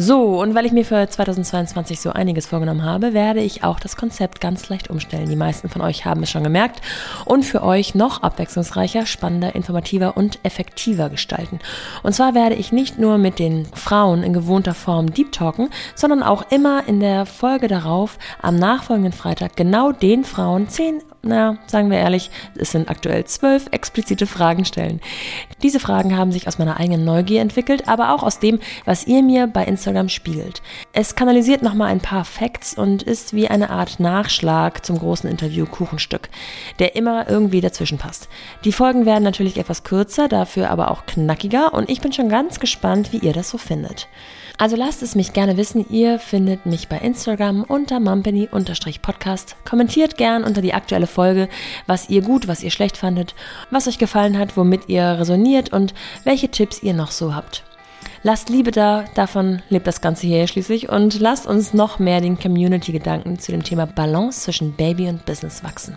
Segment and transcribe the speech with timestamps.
[0.00, 3.96] So, und weil ich mir für 2022 so einiges vorgenommen habe, werde ich auch das
[3.96, 5.28] Konzept ganz leicht umstellen.
[5.28, 6.80] Die meisten von euch haben es schon gemerkt
[7.24, 11.58] und für euch noch abwechslungsreicher, spannender, informativer und effektiver gestalten.
[12.04, 16.22] Und zwar werde ich nicht nur mit den Frauen in gewohnter Form Deep Talken, sondern
[16.22, 21.90] auch immer in der Folge darauf am nachfolgenden Freitag genau den Frauen zehn na, sagen
[21.90, 25.00] wir ehrlich, es sind aktuell zwölf explizite Fragen stellen.
[25.62, 29.22] Diese Fragen haben sich aus meiner eigenen Neugier entwickelt, aber auch aus dem, was ihr
[29.22, 30.62] mir bei Instagram spiegelt.
[30.92, 35.66] Es kanalisiert nochmal ein paar Facts und ist wie eine Art Nachschlag zum großen Interview
[35.66, 36.28] Kuchenstück,
[36.78, 38.28] der immer irgendwie dazwischen passt.
[38.64, 42.60] Die Folgen werden natürlich etwas kürzer, dafür aber auch knackiger und ich bin schon ganz
[42.60, 44.08] gespannt, wie ihr das so findet.
[44.60, 45.86] Also lasst es mich gerne wissen.
[45.88, 49.54] Ihr findet mich bei Instagram unter mumpany-podcast.
[49.64, 51.48] Kommentiert gern unter die aktuelle Folge,
[51.86, 53.36] was ihr gut, was ihr schlecht fandet,
[53.70, 55.94] was euch gefallen hat, womit ihr resoniert und
[56.24, 57.62] welche Tipps ihr noch so habt.
[58.24, 62.36] Lasst Liebe da, davon lebt das Ganze hier schließlich und lasst uns noch mehr den
[62.36, 65.96] Community-Gedanken zu dem Thema Balance zwischen Baby und Business wachsen.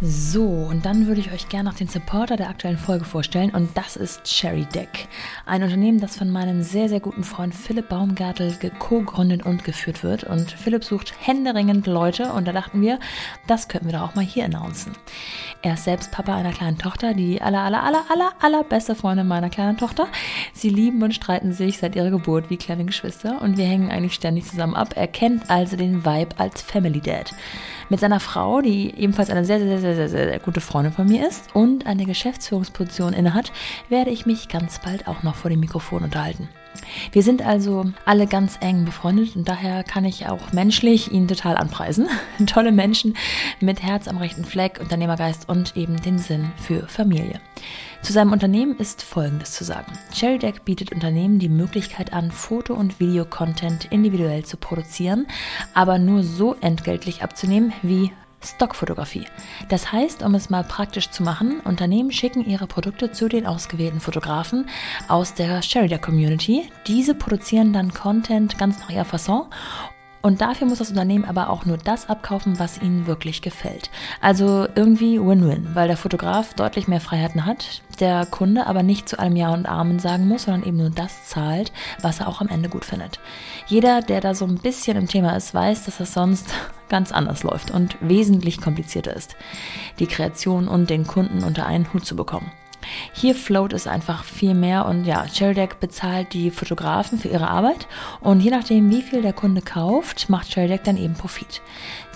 [0.00, 3.76] So, und dann würde ich euch gerne noch den Supporter der aktuellen Folge vorstellen und
[3.76, 5.08] das ist Cherry Deck.
[5.44, 10.22] Ein Unternehmen, das von meinem sehr, sehr guten Freund Philipp Baumgartel co-gründet und geführt wird.
[10.22, 13.00] Und Philipp sucht händeringend Leute und da dachten wir,
[13.48, 14.92] das könnten wir doch auch mal hier announcen.
[15.62, 19.26] Er ist selbst Papa einer kleinen Tochter, die aller, aller, aller, aller, aller beste Freundin
[19.26, 20.06] meiner kleinen Tochter.
[20.52, 24.14] Sie lieben und streiten sich seit ihrer Geburt wie kleine Geschwister und wir hängen eigentlich
[24.14, 24.90] ständig zusammen ab.
[24.94, 27.34] Er kennt also den Vibe als Family Dad
[27.88, 31.26] mit seiner Frau, die ebenfalls eine sehr, sehr, sehr, sehr, sehr, gute Freundin von mir
[31.26, 33.52] ist und eine Geschäftsführungsposition innehat,
[33.88, 36.48] werde ich mich ganz bald auch noch vor dem Mikrofon unterhalten.
[37.12, 41.56] Wir sind also alle ganz eng befreundet und daher kann ich auch menschlich ihn total
[41.56, 42.08] anpreisen.
[42.46, 43.16] Tolle Menschen
[43.60, 47.40] mit Herz am rechten Fleck, Unternehmergeist und eben den Sinn für Familie.
[48.02, 49.92] Zu seinem Unternehmen ist Folgendes zu sagen.
[50.14, 55.26] CherryDeck bietet Unternehmen die Möglichkeit an, Foto- und Videocontent individuell zu produzieren,
[55.74, 58.12] aber nur so entgeltlich abzunehmen wie
[58.42, 59.26] Stockfotografie.
[59.68, 64.00] Das heißt, um es mal praktisch zu machen, Unternehmen schicken ihre Produkte zu den ausgewählten
[64.00, 64.68] Fotografen
[65.08, 66.70] aus der Sheridan Community.
[66.86, 69.46] Diese produzieren dann Content ganz nach ihrer Fasson
[70.28, 73.88] und dafür muss das Unternehmen aber auch nur das abkaufen, was ihnen wirklich gefällt.
[74.20, 79.18] Also irgendwie Win-Win, weil der Fotograf deutlich mehr Freiheiten hat, der Kunde aber nicht zu
[79.18, 81.72] allem Ja und Amen sagen muss, sondern eben nur das zahlt,
[82.02, 83.20] was er auch am Ende gut findet.
[83.68, 86.52] Jeder, der da so ein bisschen im Thema ist, weiß, dass das sonst
[86.90, 89.34] ganz anders läuft und wesentlich komplizierter ist,
[89.98, 92.52] die Kreation und den Kunden unter einen Hut zu bekommen.
[93.12, 97.86] Hier float es einfach viel mehr und ja, Cherrydeck bezahlt die Fotografen für ihre Arbeit
[98.20, 101.62] und je nachdem, wie viel der Kunde kauft, macht Cherrydeck dann eben Profit.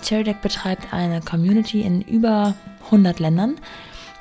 [0.03, 2.53] Cherrydeck betreibt eine Community in über
[2.85, 3.55] 100 Ländern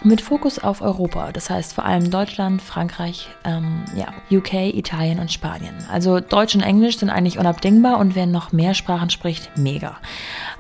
[0.05, 5.33] mit Fokus auf Europa, das heißt vor allem Deutschland, Frankreich, ähm, ja, UK, Italien und
[5.33, 5.75] Spanien.
[5.91, 9.99] Also Deutsch und Englisch sind eigentlich unabdingbar und wer noch mehr Sprachen spricht, mega.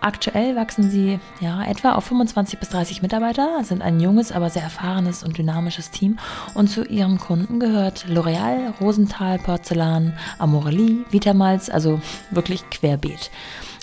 [0.00, 4.62] Aktuell wachsen sie ja etwa auf 25 bis 30 Mitarbeiter, sind ein junges, aber sehr
[4.62, 6.18] erfahrenes und dynamisches Team
[6.54, 13.30] und zu ihrem Kunden gehört L'Oreal, Rosenthal, Porzellan, Amorelie, Vitamals, also wirklich querbeet.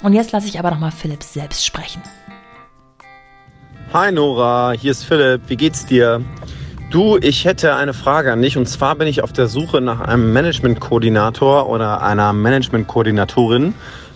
[0.03, 2.01] Und jetzt lasse ich aber nochmal Philipp selbst sprechen.
[3.91, 5.41] Hi Nora, hier ist Philipp.
[5.47, 6.21] Wie geht's dir?
[6.91, 9.99] Du, ich hätte eine Frage an dich und zwar bin ich auf der Suche nach
[9.99, 13.73] einem Management-Koordinator oder einer Management-Koordinatorin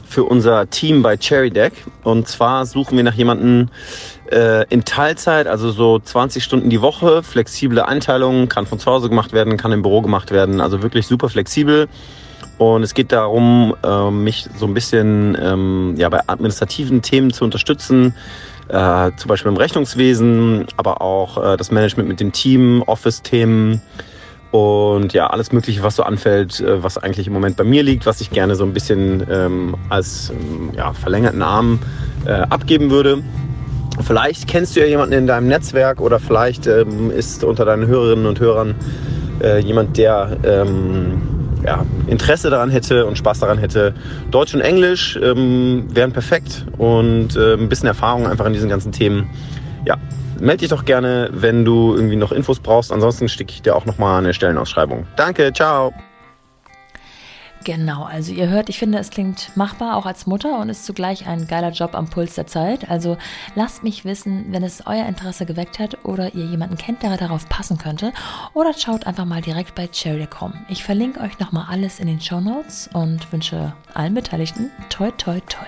[0.07, 1.73] für unser Team bei Cherry Deck.
[2.03, 3.69] Und zwar suchen wir nach jemandem
[4.31, 9.09] äh, in Teilzeit, also so 20 Stunden die Woche, flexible Einteilungen, kann von zu Hause
[9.09, 11.87] gemacht werden, kann im Büro gemacht werden, also wirklich super flexibel.
[12.59, 17.43] Und es geht darum, äh, mich so ein bisschen ähm, ja, bei administrativen Themen zu
[17.43, 18.13] unterstützen,
[18.69, 23.81] äh, zum Beispiel im Rechnungswesen, aber auch äh, das Management mit dem Team, Office-Themen
[24.51, 28.05] und ja, alles Mögliche, was so anfällt, äh, was eigentlich im Moment bei mir liegt,
[28.05, 31.79] was ich gerne so ein bisschen ähm, als ähm, ja, verlängerten Arm
[32.25, 33.23] äh, abgeben würde.
[34.01, 38.25] Vielleicht kennst du ja jemanden in deinem Netzwerk oder vielleicht ähm, ist unter deinen Hörerinnen
[38.25, 38.75] und Hörern
[39.41, 41.32] äh, jemand, der ähm,
[41.65, 43.93] ja, Interesse daran hätte und Spaß daran hätte.
[44.31, 48.91] Deutsch und Englisch ähm, wären perfekt und äh, ein bisschen Erfahrung einfach in diesen ganzen
[48.91, 49.29] Themen.
[49.85, 49.97] Ja,
[50.39, 52.91] melde dich doch gerne, wenn du irgendwie noch Infos brauchst.
[52.91, 55.05] Ansonsten stecke ich dir auch nochmal eine Stellenausschreibung.
[55.15, 55.93] Danke, ciao.
[57.63, 61.27] Genau, also ihr hört, ich finde, es klingt machbar, auch als Mutter und ist zugleich
[61.27, 62.89] ein geiler Job am Puls der Zeit.
[62.89, 63.17] Also
[63.55, 67.47] lasst mich wissen, wenn es euer Interesse geweckt hat oder ihr jemanden kennt, der darauf
[67.47, 68.11] passen könnte.
[68.53, 70.53] Oder schaut einfach mal direkt bei Cherry.com.
[70.67, 75.39] Ich verlinke euch nochmal alles in den Show Notes und wünsche allen Beteiligten toi toi
[75.47, 75.67] toi.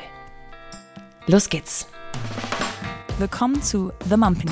[1.28, 1.88] Los geht's!
[3.20, 4.52] Willkommen zu The Mumpany.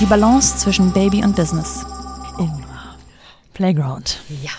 [0.00, 1.93] Die Balance zwischen Baby und Business.
[3.54, 4.20] Playground.
[4.42, 4.50] Ja.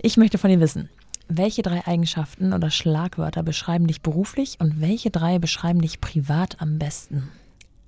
[0.00, 0.88] Ich möchte von dir wissen,
[1.28, 6.78] welche drei Eigenschaften oder Schlagwörter beschreiben dich beruflich und welche drei beschreiben dich privat am
[6.78, 7.28] besten?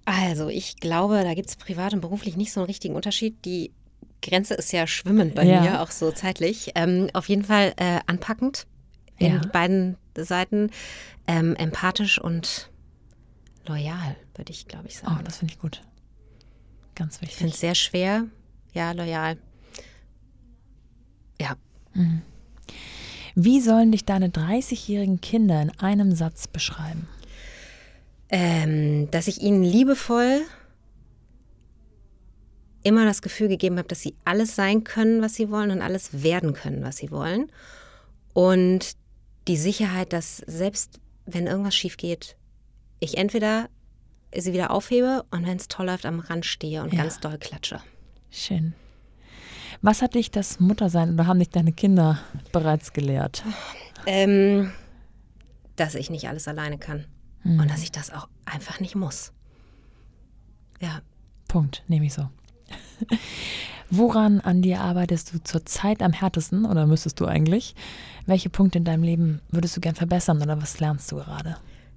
[0.05, 3.45] Also, ich glaube, da gibt es privat und beruflich nicht so einen richtigen Unterschied.
[3.45, 3.71] Die
[4.23, 5.61] Grenze ist ja schwimmend bei Ja.
[5.61, 6.73] mir, auch so zeitlich.
[6.75, 8.67] Ähm, auf jeden Fall äh, anpackend
[9.19, 9.41] in Ja.
[9.53, 10.71] beiden Seiten,
[11.27, 12.71] ähm, empathisch und
[13.67, 15.17] loyal, würde ich, glaube ich, sagen.
[15.19, 15.83] Oh, das finde ich gut.
[16.95, 17.55] Ganz ich finde wichtig.
[17.55, 18.25] es sehr schwer.
[18.75, 19.39] Ja, loyal.
[21.41, 21.57] Ja,
[23.35, 27.09] Wie sollen dich deine 30-jährigen Kinder in einem Satz beschreiben?
[28.33, 30.43] ähm, dass ich ihnen liebevoll
[32.85, 36.23] immer das Gefühl gegeben habe, dass sie alles sein können, was sie wollen und alles
[36.23, 37.51] werden können, was sie wollen.
[38.33, 38.93] Und
[39.49, 42.37] die Sicherheit, dass selbst wenn irgendwas schief geht,
[43.01, 43.69] ich entweder
[44.37, 47.03] sie wieder aufhebe und wenn es toll läuft, am Rand stehe und Ja.
[47.03, 47.81] ganz doll klatsche.
[48.31, 48.75] Schön.
[49.83, 52.19] Was hat dich das Muttersein oder haben dich deine Kinder
[52.53, 53.43] bereits gelehrt?
[54.07, 54.71] Ähm,
[55.77, 57.07] dass ich nicht alles alleine kann
[57.45, 59.33] und dass ich das auch einfach nicht muss.
[60.81, 61.01] Ja,
[61.49, 62.29] Punkt, nehme ich so.
[63.91, 67.75] Woran an dir arbeitest du zurzeit am härtesten oder müsstest du eigentlich?
[68.27, 71.57] Welche Punkte in deinem Leben würdest du gern verbessern oder was lernst du gerade?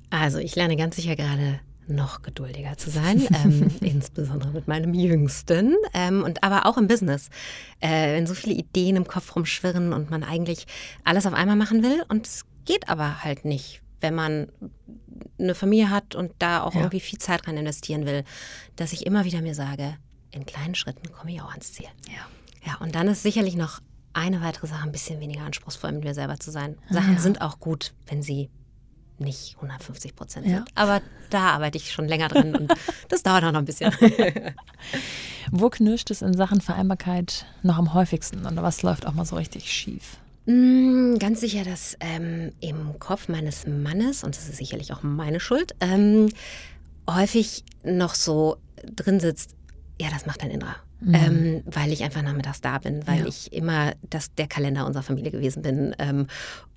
[0.10, 5.76] Also ich lerne ganz sicher gerade noch geduldiger zu sein, ähm, insbesondere mit meinem Jüngsten
[5.94, 7.30] ähm, und aber auch im Business.
[7.80, 10.66] Äh, wenn so viele Ideen im Kopf rumschwirren und man eigentlich
[11.04, 14.48] alles auf einmal machen will und es geht aber halt nicht, wenn man
[15.40, 16.82] eine Familie hat und da auch Ja.
[16.82, 18.24] irgendwie viel Zeit rein investieren will,
[18.76, 19.98] dass ich immer wieder mir sage,
[20.32, 21.88] in kleinen Schritten komme ich auch ans Ziel.
[22.08, 22.26] Ja.
[22.66, 23.82] Ja, und dann ist sicherlich noch
[24.14, 26.78] eine weitere Sache, ein bisschen weniger anspruchsvoll mit mir selber zu sein.
[26.90, 27.20] Sachen ja.
[27.20, 28.50] sind auch gut, wenn sie
[29.20, 30.58] nicht 150 Prozent Ja.
[30.58, 30.70] sind.
[30.76, 32.74] Aber da arbeite ich schon länger dran und
[33.10, 33.92] das dauert auch noch ein bisschen.
[35.52, 39.36] Wo knirscht es in Sachen Vereinbarkeit noch am häufigsten oder was läuft auch mal so
[39.36, 40.18] richtig schief?
[40.46, 45.40] Mm, Ganz sicher, dass ähm, im Kopf meines Mannes, und das ist sicherlich auch meine
[45.40, 46.30] Schuld, ähm,
[47.10, 49.56] häufig noch so drin sitzt,
[50.02, 50.76] ja, das macht dein Innerer.
[51.06, 53.26] Ähm, weil ich einfach nachmittags da bin, weil Ja.
[53.26, 55.94] ich immer das, der Kalender unserer Familie gewesen bin.
[56.00, 56.28] Ähm,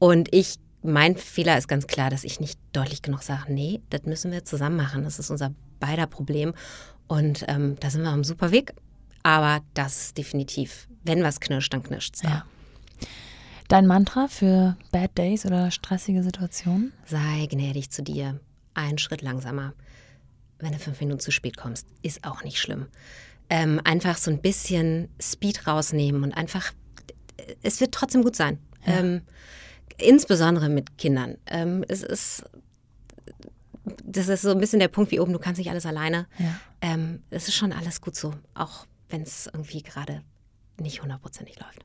[0.01, 0.57] und ich,
[0.87, 4.45] mein Fehler ist ganz klar, dass ich nicht deutlich genug sage, nee, das müssen wir
[4.45, 5.05] zusammen machen.
[5.05, 6.55] Das ist unser beider Problem.
[7.07, 8.73] Und ähm, da sind wir am super Weg.
[9.23, 12.29] Aber das ist definitiv, wenn was knirscht, dann knirscht es da.
[12.29, 12.47] Ja.
[13.69, 16.93] Dein Mantra für Bad Days oder stressige Situationen?
[17.05, 18.39] Sei gnädig zu dir.
[18.75, 19.75] Einen Schritt langsamer.
[20.59, 22.87] Wenn du fünf Minuten zu spät kommst, ist auch nicht schlimm.
[23.51, 26.73] Ähm, einfach so ein bisschen Speed rausnehmen und einfach,
[27.63, 28.59] es wird trotzdem gut sein.
[28.87, 29.23] Ähm,
[29.99, 31.37] insbesondere mit Kindern.
[31.47, 32.45] Ähm, es ist,
[34.05, 36.27] das ist so ein bisschen der Punkt wie oben, du kannst nicht alles alleine.
[36.39, 36.61] Ja.
[36.81, 40.23] Ähm, es ist schon alles gut so, auch wenn es irgendwie gerade
[40.79, 41.85] nicht hundertprozentig läuft.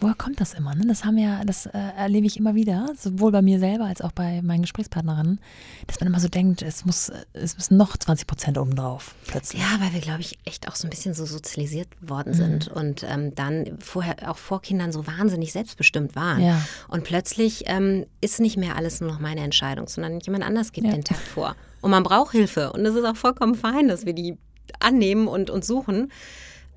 [0.00, 0.74] Woher kommt das immer?
[0.74, 0.84] Ne?
[0.86, 4.12] Das haben ja, das äh, erlebe ich immer wieder, sowohl bei mir selber als auch
[4.12, 5.40] bei meinen Gesprächspartnerinnen,
[5.86, 9.60] dass man immer so denkt, es muss, äh, es müssen noch 20 Prozent obendrauf plötzlich.
[9.62, 13.02] Ja, weil wir, glaube ich, echt auch so ein bisschen so sozialisiert worden sind und
[13.04, 16.42] ähm, dann vorher auch vor Kindern so wahnsinnig selbstbestimmt waren.
[16.42, 16.60] Ja.
[16.88, 20.86] Und plötzlich ähm, ist nicht mehr alles nur noch meine Entscheidung, sondern jemand anders gibt
[20.86, 20.92] Ja.
[20.92, 21.56] den Takt vor.
[21.80, 22.72] Und man braucht Hilfe.
[22.72, 24.36] Und es ist auch vollkommen fein, dass wir die
[24.80, 26.12] annehmen und, und suchen.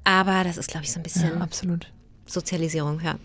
[0.03, 1.91] Aber das ist, glaube ich, so ein bisschen Ja, absolut.
[2.25, 3.17] Sozialisierung, ja.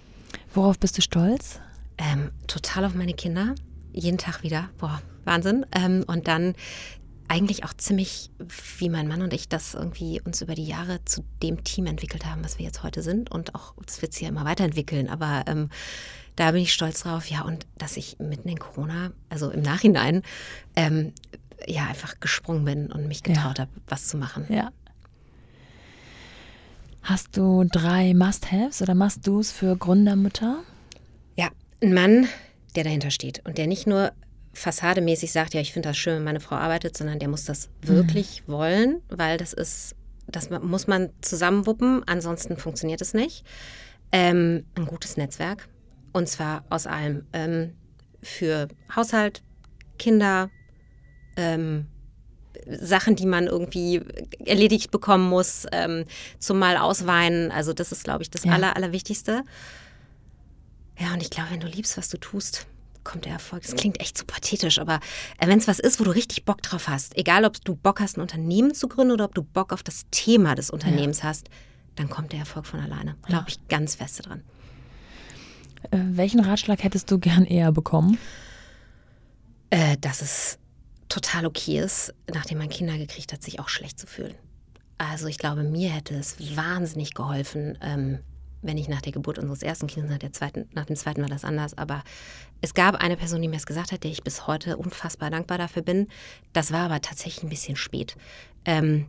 [0.54, 1.60] Worauf bist du stolz?
[1.98, 3.54] Ähm, total auf meine Kinder.
[3.92, 4.70] Jeden Tag wieder.
[4.78, 5.66] Boah, Wahnsinn.
[5.72, 6.54] Ähm, und dann
[7.28, 8.30] eigentlich auch ziemlich,
[8.78, 12.24] wie mein Mann und ich das irgendwie uns über die Jahre zu dem Team entwickelt
[12.24, 13.30] haben, was wir jetzt heute sind.
[13.30, 15.08] Und auch, das wird sich ja immer weiterentwickeln.
[15.08, 15.68] Aber ähm,
[16.36, 17.26] da bin ich stolz drauf.
[17.28, 20.22] Ja, und dass ich mitten in Corona, also im Nachhinein,
[20.74, 21.12] ähm,
[21.66, 24.46] ja, einfach gesprungen bin und mich getraut habe, was zu machen.
[24.48, 24.70] Ja.
[27.02, 30.62] Hast du drei Must-Haves oder Must-Dos für Gründermütter?
[31.36, 31.48] Ja,
[31.82, 32.28] ein Mann,
[32.76, 34.12] der dahinter steht und der nicht nur
[34.52, 37.70] fassademäßig sagt, ja, ich finde das schön, wenn meine Frau arbeitet, sondern der muss das
[37.80, 39.94] wirklich wollen, weil das ist,
[40.26, 43.44] das muss man zusammenwuppen, ansonsten funktioniert es nicht.
[44.10, 45.68] Ähm, ein gutes Netzwerk
[46.12, 47.26] und zwar aus allem.
[47.32, 47.72] Ähm,
[48.22, 49.42] für Haushalt,
[49.98, 50.50] Kinder,
[51.36, 51.86] ähm,
[52.66, 54.02] Sachen, die man irgendwie
[54.44, 56.04] erledigt bekommen muss, ähm,
[56.38, 57.50] zum Mal ausweinen.
[57.50, 58.52] Also das ist, glaube ich, das Ja.
[58.52, 59.42] Aller, Allerwichtigste.
[60.98, 62.66] Ja, und ich glaube, wenn du liebst, was du tust,
[63.04, 63.62] kommt der Erfolg.
[63.62, 65.00] Das klingt echt so pathetisch, aber
[65.38, 68.00] äh, wenn es was ist, wo du richtig Bock drauf hast, egal ob du Bock
[68.00, 71.48] hast, ein Unternehmen zu gründen oder ob du Bock auf das Thema des Unternehmens hast,
[71.96, 73.16] dann kommt der Erfolg von alleine.
[73.26, 74.42] Glaube ich ganz feste dran.
[75.90, 78.18] Äh, welchen Ratschlag hättest du gern eher bekommen?
[79.70, 80.58] Äh, dass es
[81.08, 84.34] total okay ist, nachdem man Kinder gekriegt hat, sich auch schlecht zu fühlen.
[84.98, 88.18] Also ich glaube, mir hätte es wahnsinnig geholfen, ähm,
[88.62, 91.28] wenn ich nach der Geburt unseres ersten Kindes, nach, der zweiten, nach dem zweiten war
[91.28, 92.02] das anders, aber
[92.60, 95.58] es gab eine Person, die mir es gesagt hat, der ich bis heute unfassbar dankbar
[95.58, 96.08] dafür bin.
[96.52, 98.16] Das war aber tatsächlich ein bisschen spät.
[98.64, 99.06] Ähm,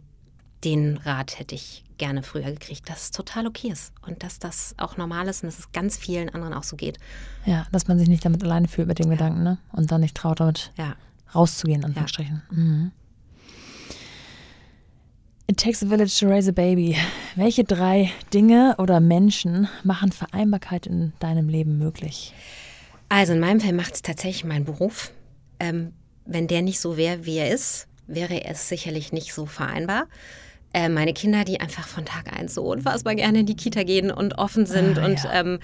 [0.63, 4.75] den Rat hätte ich gerne früher gekriegt, dass es total okay ist und dass das
[4.77, 6.99] auch normal ist und dass es ganz vielen anderen auch so geht.
[7.45, 9.13] Ja, dass man sich nicht damit alleine fühlt mit dem ja.
[9.13, 9.57] Gedanken, ne?
[9.71, 10.95] Und dann nicht traut, damit ja.
[11.33, 12.41] Rauszugehen, an Anführungsstrichen.
[12.49, 12.57] Ja.
[12.57, 12.91] Mhm.
[15.47, 16.95] It takes a village to raise a baby.
[17.35, 22.33] Welche drei Dinge oder Menschen machen Vereinbarkeit in deinem Leben möglich?
[23.09, 25.11] Also in meinem Fall macht es tatsächlich mein Beruf.
[25.59, 25.93] Ähm,
[26.25, 30.05] wenn der nicht so wäre, wie er ist, wäre es sicherlich nicht so vereinbar
[30.73, 34.11] äh, meine Kinder, die einfach von Tag eins so unfassbar gerne in die Kita gehen
[34.11, 35.33] und offen sind ah, und ja.
[35.33, 35.59] ähm,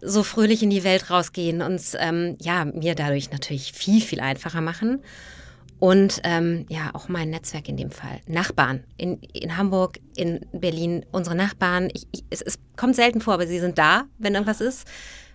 [0.00, 4.60] so fröhlich in die Welt rausgehen und ähm, ja, mir dadurch natürlich viel, viel einfacher
[4.60, 5.00] machen.
[5.80, 8.20] Und ähm, ja, auch mein Netzwerk in dem Fall.
[8.26, 11.88] Nachbarn in, in Hamburg, in Berlin, unsere Nachbarn.
[11.94, 14.88] Ich, ich, es, es, kommt selten vor, aber sie sind da, wenn irgendwas ist.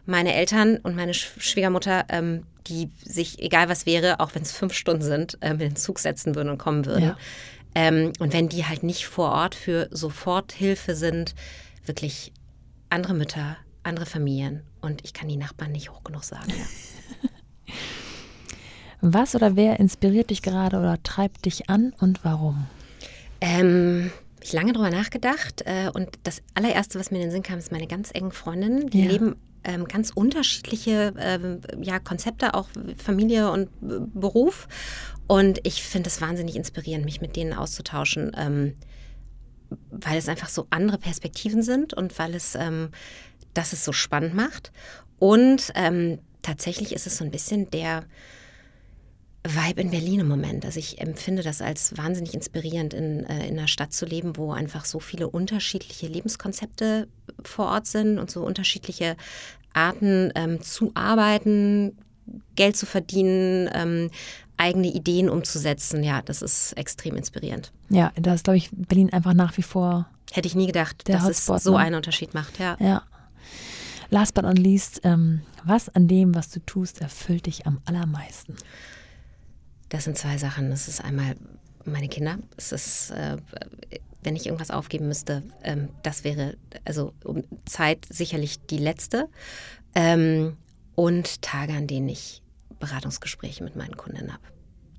[0.06, 4.74] Meine Eltern und meine Schwiegermutter, ähm, die sich, egal was wäre, auch wenn es fünf
[4.74, 7.06] Stunden sind, äh, mit den Zug setzen würden und kommen würden.
[7.06, 7.18] Ja.
[7.76, 11.34] Ähm, und wenn die halt nicht vor Ort für Soforthilfe sind,
[11.86, 12.32] wirklich
[12.90, 14.64] andere Mütter, andere Familien.
[14.82, 16.50] Und ich kann die Nachbarn nicht hoch genug sagen.
[16.50, 16.66] Ja.
[19.02, 22.68] Was oder wer inspiriert dich gerade oder treibt dich an und warum?
[23.42, 24.12] Ähm,
[24.42, 27.72] ich lange drüber nachgedacht äh, und das allererste, was mir in den Sinn kam, ist
[27.72, 28.90] meine ganz engen Freundinnen.
[28.90, 29.12] Die ja.
[29.12, 32.68] leben ähm, ganz unterschiedliche ähm, ja, Konzepte, auch
[32.98, 34.68] Familie und äh, Beruf.
[35.28, 38.76] Und ich finde es wahnsinnig inspirierend, mich mit denen auszutauschen, ähm,
[39.90, 42.90] weil es einfach so andere Perspektiven sind und weil es ähm,
[43.54, 44.72] das es so spannend macht.
[45.20, 48.04] Und ähm, tatsächlich ist es so ein bisschen der
[49.46, 50.66] Vibe in Berlin im Moment.
[50.66, 54.54] Also ich empfinde das als wahnsinnig inspirierend, in, äh, in einer Stadt zu leben, wo
[54.54, 57.08] einfach so viele unterschiedliche Lebenskonzepte
[57.44, 59.18] vor Ort sind und so unterschiedliche
[59.74, 61.98] Arten ähm, zu arbeiten,
[62.56, 64.12] Geld zu verdienen, ähm,
[64.56, 66.04] eigene Ideen umzusetzen.
[66.04, 67.72] Ja, das ist extrem inspirierend.
[67.90, 70.08] Ja, da ist, glaube ich, Berlin einfach nach wie vor.
[70.32, 71.80] Hätte ich nie gedacht, dass Hotspot, es so ne?
[71.80, 72.60] einen Unterschied macht.
[72.60, 72.78] Ja.
[72.80, 73.04] ja.
[74.10, 78.56] Last but not least, ähm, was an dem, was du tust, erfüllt dich am allermeisten?
[79.94, 80.72] Das sind zwei Sachen.
[80.72, 81.36] Das ist einmal
[81.86, 82.40] meine Kinder.
[82.58, 83.38] Es ist, äh,
[84.24, 89.30] wenn ich irgendwas aufgeben müsste, ähm, das wäre also um Zeit sicherlich die letzte.
[89.94, 90.58] Ähm,
[90.96, 92.42] und Tage, an denen ich
[92.80, 94.42] Beratungsgespräche mit meinen Kunden habe.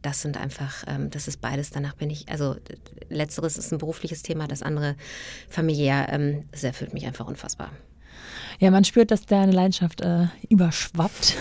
[0.03, 1.71] Das sind einfach, ähm, das ist beides.
[1.71, 2.55] Danach bin ich, also
[3.09, 4.95] letzteres ist ein berufliches Thema, das andere
[5.49, 6.07] familiär.
[6.09, 7.73] Ähm, das erfüllt mich einfach unfassbar.
[8.61, 11.37] Ja, man spürt, dass deine Leidenschaft äh, überschwappt.